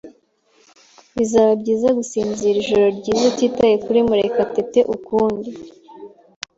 [1.17, 5.49] Bizaba byiza gusinzira ijoro ryiza utitaye kuri Murekatete ukundi.